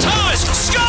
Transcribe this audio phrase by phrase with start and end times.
[0.00, 0.80] Thomas score!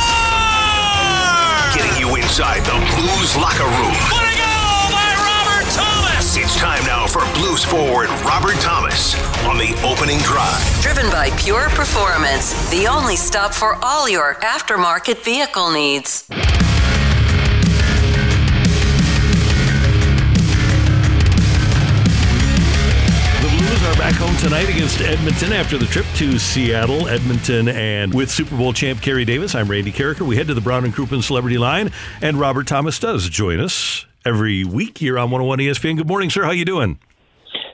[1.76, 3.96] Getting you inside the Blues locker room.
[4.12, 6.38] What a goal by Robert Thomas!
[6.38, 9.16] It's time now for Blues forward Robert Thomas
[9.46, 10.82] on the opening drive.
[10.82, 16.26] Driven by Pure Performance, the only stop for all your aftermarket vehicle needs.
[24.44, 29.24] Tonight against Edmonton after the trip to Seattle, Edmonton, and with Super Bowl champ Carey
[29.24, 29.55] Davis.
[29.55, 30.27] I'm Randy Karraker.
[30.27, 34.05] We head to the Brown and Crouppen Celebrity Line, and Robert Thomas does join us
[34.26, 35.96] every week here on 101 ESPN.
[35.96, 36.44] Good morning, sir.
[36.44, 37.00] How you doing?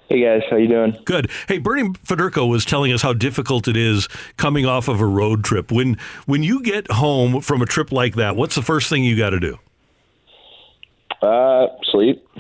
[0.10, 0.96] Hey guys, how you doing?
[1.06, 1.32] Good.
[1.48, 5.44] Hey, Bernie Federko was telling us how difficult it is coming off of a road
[5.44, 5.72] trip.
[5.72, 9.18] When when you get home from a trip like that, what's the first thing you
[9.18, 9.58] got to do?
[11.22, 12.26] Uh, sleep.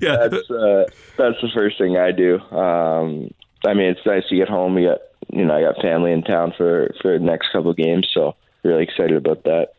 [0.00, 0.28] Yeah.
[0.28, 0.84] That's uh,
[1.16, 2.38] that's the first thing I do.
[2.38, 3.30] Um,
[3.66, 4.78] I mean, it's nice to get home.
[4.78, 5.00] You got,
[5.32, 8.36] you know, I got family in town for for the next couple of games, so
[8.62, 9.72] really excited about that.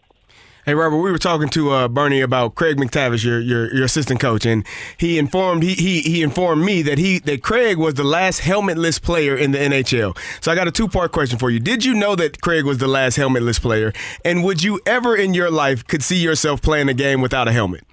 [0.69, 4.19] Hey Robert, we were talking to uh, Bernie about Craig MacTavish, your, your your assistant
[4.19, 4.63] coach, and
[4.97, 9.01] he informed he, he he informed me that he that Craig was the last helmetless
[9.01, 10.15] player in the NHL.
[10.41, 11.59] So I got a two part question for you.
[11.59, 13.91] Did you know that Craig was the last helmetless player,
[14.23, 17.51] and would you ever in your life could see yourself playing a game without a
[17.51, 17.83] helmet?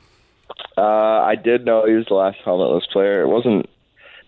[0.77, 3.23] Uh, I did know he was the last helmetless player.
[3.23, 3.71] It wasn't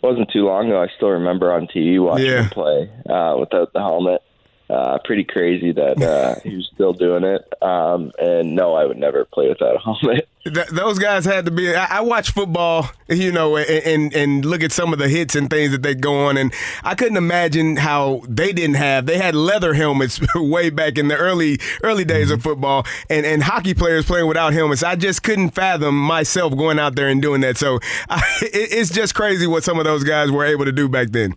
[0.02, 0.80] wasn't too long ago.
[0.82, 2.44] I still remember on TV watching Yeah.
[2.44, 4.22] him play uh, without the helmet.
[4.70, 7.42] Uh, pretty crazy that uh, he was still doing it.
[7.62, 10.28] Um, and no, I would never play without a helmet.
[10.44, 11.74] Th- those guys had to be.
[11.74, 15.34] I, I watch football, you know, and, and and look at some of the hits
[15.34, 16.52] and things that they go on, and
[16.84, 19.06] I couldn't imagine how they didn't have.
[19.06, 23.42] They had leather helmets way back in the early early days of football, and and
[23.42, 24.82] hockey players playing without helmets.
[24.82, 27.56] I just couldn't fathom myself going out there and doing that.
[27.56, 30.88] So I, it, it's just crazy what some of those guys were able to do
[30.88, 31.36] back then.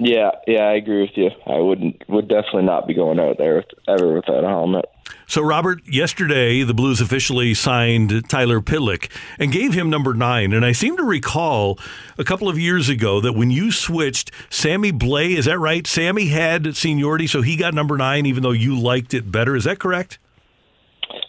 [0.00, 1.30] Yeah, yeah, I agree with you.
[1.44, 4.84] I wouldn't would definitely not be going out there with, ever without a helmet.
[5.26, 9.10] So, Robert, yesterday the Blues officially signed Tyler Pitlick
[9.40, 10.52] and gave him number nine.
[10.52, 11.80] And I seem to recall
[12.16, 15.84] a couple of years ago that when you switched, Sammy Blais, is that right?
[15.84, 19.56] Sammy had seniority, so he got number nine, even though you liked it better.
[19.56, 20.20] Is that correct?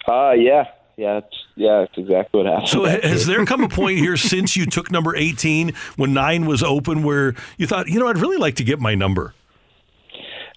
[0.08, 0.66] Uh yeah,
[1.00, 2.68] yeah, it's, yeah, that's exactly what happened.
[2.68, 6.62] So, has there come a point here since you took number 18 when nine was
[6.62, 9.34] open where you thought, you know, I'd really like to get my number?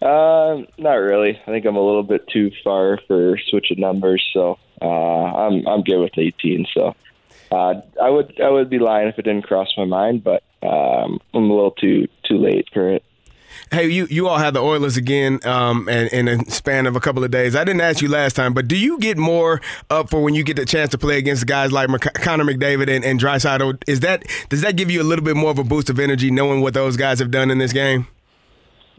[0.03, 1.41] Uh, not really.
[1.47, 5.83] I think I'm a little bit too far for switching numbers, so uh, I'm I'm
[5.83, 6.67] good with 18.
[6.75, 6.97] So
[7.53, 11.21] uh, I would I would be lying if it didn't cross my mind, but um,
[11.33, 13.05] I'm a little too too late for it.
[13.71, 17.01] Hey, you, you all had the Oilers again um, and, in a span of a
[17.01, 17.57] couple of days.
[17.57, 20.45] I didn't ask you last time, but do you get more up for when you
[20.45, 23.83] get the chance to play against guys like Mc- Connor McDavid and, and Draisaitl?
[23.87, 26.31] Is that does that give you a little bit more of a boost of energy
[26.31, 28.07] knowing what those guys have done in this game?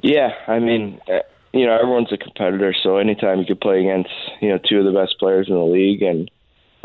[0.01, 1.19] Yeah, I mean, uh,
[1.53, 4.09] you know, everyone's a competitor, so anytime you could play against
[4.41, 6.31] you know two of the best players in the league and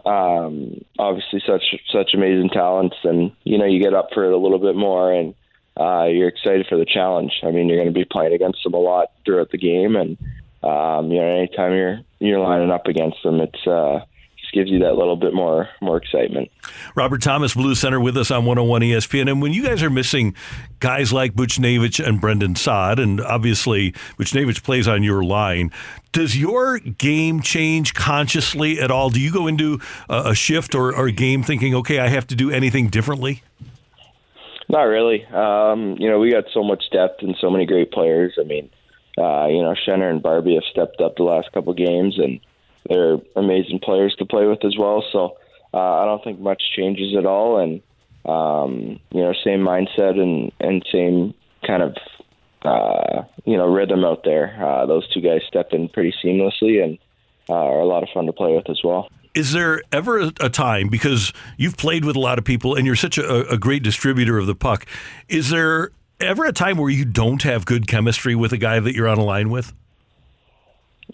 [0.05, 4.39] um, obviously such such amazing talents, and you know you get up for it a
[4.39, 5.35] little bit more and.
[5.79, 7.33] Uh, you're excited for the challenge.
[7.45, 10.19] I mean, you're going to be playing against them a lot throughout the game, and
[10.63, 14.01] um, you know, anytime you're you're lining up against them, it's uh,
[14.49, 16.51] just gives you that little bit more more excitement.
[16.95, 19.31] Robert Thomas, Blue Center, with us on 101 ESPN.
[19.31, 20.35] And when you guys are missing
[20.81, 25.71] guys like Buchnevich and Brandon Saad, and obviously Buchnevich plays on your line,
[26.13, 29.11] does your game change consciously at all?
[29.11, 32.35] Do you go into a, a shift or a game thinking, okay, I have to
[32.35, 33.43] do anything differently?
[34.69, 35.25] Not really.
[35.27, 38.35] Um, you know, we got so much depth and so many great players.
[38.39, 38.71] I mean,
[39.17, 42.41] uh, you know, Shenner and Barbie have stepped up the last couple games, and
[42.89, 45.03] they're amazing players to play with as well.
[45.11, 45.39] So
[45.73, 47.81] uh, I don't think much changes at all, and
[48.27, 51.35] um, you know, same mindset and and same
[51.67, 51.97] kind of
[52.63, 54.57] uh, you know rhythm out there.
[54.63, 56.99] Uh, those two guys stepped in pretty seamlessly and
[57.49, 59.09] uh, are a lot of fun to play with as well.
[59.39, 62.97] Is there ever a, time because you've played with a lot of people and you're
[62.97, 64.85] such a, a great distributor of the puck?
[65.29, 68.97] Is there ever a time where you don't have good chemistry with a guy that
[68.97, 69.73] you're on a line with?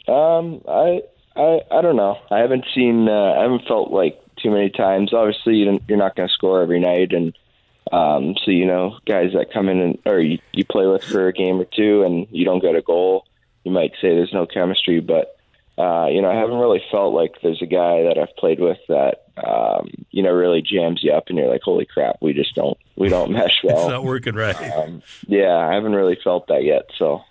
[0.09, 1.03] Um, I,
[1.37, 2.17] I, I don't know.
[2.31, 3.11] I haven't seen.
[3.11, 5.12] Uh, I haven't felt like too many times.
[5.12, 7.37] Obviously, you you're not going to score every night, and
[7.93, 11.29] um, so you know, guys that come in and or you, you play with for
[11.29, 13.26] a game or two, and you don't get a goal,
[13.65, 15.00] you might say there's no chemistry.
[15.00, 15.34] But
[15.76, 18.79] uh, you know, I haven't really felt like there's a guy that I've played with
[18.88, 22.55] that um, you know really jams you up, and you're like, holy crap, we just
[22.55, 23.79] don't we don't mesh well.
[23.79, 24.55] It's not working right.
[24.55, 26.91] Um, yeah, I haven't really felt that yet.
[26.97, 27.23] So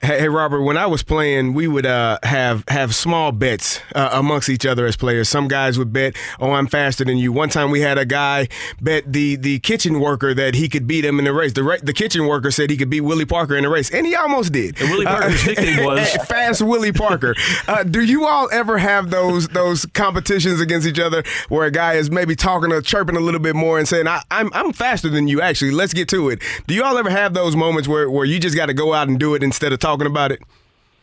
[0.00, 0.62] Hey, hey, Robert.
[0.62, 4.86] When I was playing, we would uh, have have small bets uh, amongst each other
[4.86, 5.28] as players.
[5.28, 8.46] Some guys would bet, "Oh, I'm faster than you." One time, we had a guy
[8.80, 11.52] bet the the kitchen worker that he could beat him in the race.
[11.52, 14.06] The ra- the kitchen worker said he could beat Willie Parker in the race, and
[14.06, 14.80] he almost did.
[14.80, 17.34] And Willie Parker's nickname was- Fast Willie Parker.
[17.66, 21.94] Uh, do you all ever have those those competitions against each other where a guy
[21.94, 25.08] is maybe talking or chirping a little bit more and saying, I, "I'm I'm faster
[25.08, 25.40] than you"?
[25.40, 26.40] Actually, let's get to it.
[26.68, 29.08] Do you all ever have those moments where where you just got to go out
[29.08, 30.40] and do it instead of talking about it?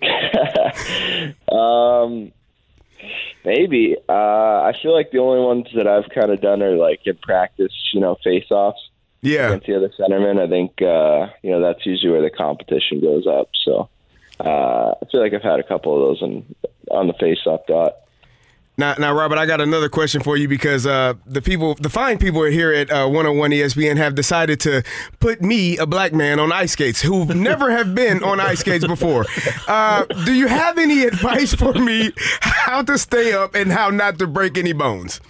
[1.51, 2.31] Um,
[3.43, 3.95] maybe.
[4.09, 4.11] Uh,
[4.61, 7.71] I feel like the only ones that I've kind of done are like in practice,
[7.93, 8.89] you know, face-offs
[9.21, 9.47] Yeah.
[9.47, 10.39] against the other centerman.
[10.39, 13.49] I think uh, you know that's usually where the competition goes up.
[13.63, 13.89] So
[14.39, 16.55] uh, I feel like I've had a couple of those in,
[16.91, 17.95] on the face-off dot.
[18.77, 22.17] Now, now, Robert, I got another question for you because uh, the people, the fine
[22.17, 24.83] people here at uh, 101 ESPN have decided to
[25.19, 28.85] put me, a black man, on ice skates who never have been on ice skates
[28.85, 29.25] before.
[29.67, 32.11] Uh, do you have any advice for me
[32.41, 35.21] how to stay up and how not to break any bones?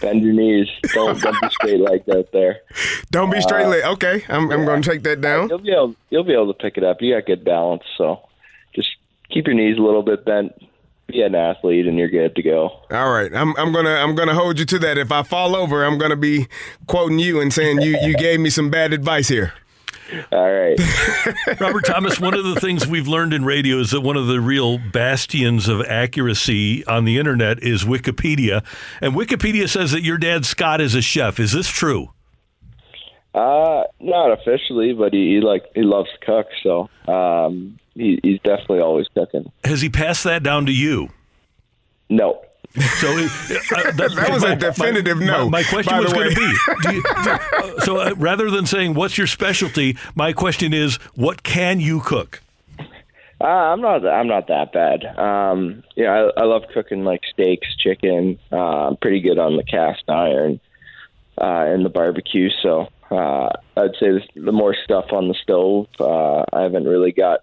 [0.00, 0.68] Bend your knees.
[0.94, 2.60] Don't, don't be straight like that there.
[3.10, 3.84] Don't be straight leg.
[3.84, 5.48] Okay, I'm, I'm going to take that down.
[5.48, 7.00] You'll be able you'll be able to pick it up.
[7.00, 8.28] You got good balance, so
[8.74, 8.88] just
[9.30, 10.52] keep your knees a little bit bent.
[11.12, 12.70] Be an athlete, and you're good to go.
[12.90, 14.96] All right, I'm, I'm gonna I'm gonna hold you to that.
[14.96, 16.46] If I fall over, I'm gonna be
[16.86, 19.52] quoting you and saying you you gave me some bad advice here.
[20.30, 20.78] All right.
[21.60, 24.40] Robert Thomas, one of the things we've learned in radio is that one of the
[24.40, 28.64] real bastions of accuracy on the internet is Wikipedia.
[29.00, 31.40] And Wikipedia says that your dad, Scott, is a chef.
[31.40, 32.12] Is this true?
[33.34, 38.40] Uh, not officially, but he, he like he loves to cook, so um, he, he's
[38.40, 39.50] definitely always cooking.
[39.64, 41.08] Has he passed that down to you?
[42.10, 42.42] No.
[42.74, 43.28] So uh,
[43.92, 46.94] that, That was a definitive my, no, My, my question was going to be: do
[46.94, 51.42] you, do, uh, so uh, rather than saying what's your specialty, my question is, what
[51.42, 52.42] can you cook?
[53.40, 54.06] Uh, I'm not.
[54.06, 55.04] I'm not that bad.
[55.18, 58.38] Um, yeah, I, I love cooking like steaks, chicken.
[58.52, 60.60] Uh, I'm pretty good on the cast iron
[61.38, 62.50] uh, and the barbecue.
[62.62, 67.40] So uh, I'd say the more stuff on the stove, uh, I haven't really got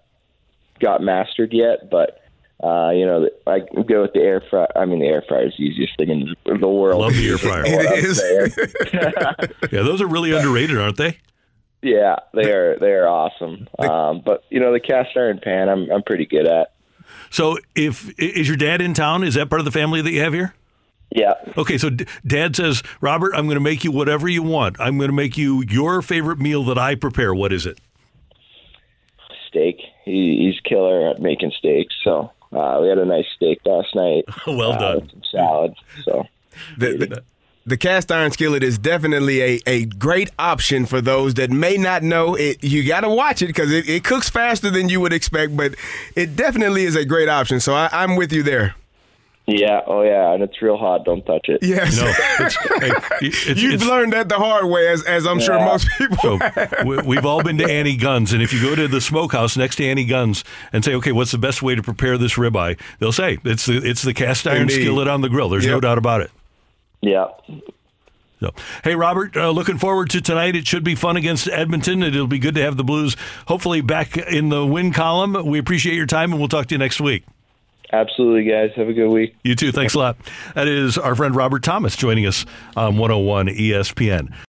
[0.80, 1.90] got mastered yet.
[1.90, 2.20] But
[2.62, 4.68] uh, you know, I go with the air fryer.
[4.76, 7.00] I mean, the air fryer is the easiest thing in the world.
[7.00, 7.64] Love the air fryer.
[7.66, 8.22] It is.
[9.72, 11.18] Yeah, those are really underrated, aren't they?
[11.82, 12.76] Yeah, they are.
[12.78, 13.68] They are awesome.
[13.78, 16.72] Um, but you know, the cast iron pan, I'm I'm pretty good at.
[17.30, 19.22] So, if is your dad in town?
[19.24, 20.54] Is that part of the family that you have here?
[21.10, 21.34] Yeah.
[21.56, 24.76] Okay, so d- dad says, Robert, I'm going to make you whatever you want.
[24.80, 27.34] I'm going to make you your favorite meal that I prepare.
[27.34, 27.78] What is it?
[29.48, 29.80] steak.
[30.04, 31.94] He, he's killer at making steaks.
[32.04, 34.24] So uh, we had a nice steak last night.
[34.46, 35.00] Well uh, done.
[35.00, 35.74] with some salad.
[36.04, 36.26] So
[36.78, 37.22] The, the,
[37.66, 42.02] the cast iron skillet is definitely a, a great option for those that may not
[42.04, 42.62] know it.
[42.62, 45.74] You got to watch it because it, it cooks faster than you would expect, but
[46.14, 47.58] it definitely is a great option.
[47.58, 48.76] So I, I'm with you there.
[49.52, 51.04] Yeah, oh yeah, and it's real hot.
[51.04, 51.58] Don't touch it.
[51.62, 51.98] Yes.
[52.00, 52.06] No,
[52.46, 55.88] it's, hey, it's, You've it's- learned that the hard way, as, as I'm sure most
[55.98, 56.16] people.
[56.38, 56.38] So
[56.86, 59.76] we, we've all been to Annie Gunn's, and if you go to the smokehouse next
[59.76, 63.10] to Annie Gunn's and say, "Okay, what's the best way to prepare this ribeye?" They'll
[63.12, 64.82] say it's the it's the cast iron Indeed.
[64.82, 65.48] skillet on the grill.
[65.48, 66.30] There's no doubt about it.
[67.00, 67.26] Yeah.
[68.40, 68.52] So,
[68.84, 70.54] hey, Robert, uh, looking forward to tonight.
[70.56, 72.02] It should be fun against Edmonton.
[72.02, 73.16] It'll be good to have the Blues
[73.48, 75.36] hopefully back in the win column.
[75.46, 77.24] We appreciate your time, and we'll talk to you next week.
[77.92, 78.70] Absolutely, guys.
[78.76, 79.36] Have a good week.
[79.42, 79.72] You too.
[79.72, 80.16] Thanks a lot.
[80.54, 84.32] That is our friend Robert Thomas joining us on 101 ESPN.